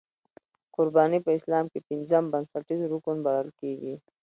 قرباني 0.75 1.19
په 1.25 1.31
اسلام 1.37 1.65
کې 1.71 1.79
پنځم 1.89 2.23
بنسټیز 2.33 2.81
رکن 2.91 3.17
ګڼل 3.25 3.49
کېږي. 3.59 3.95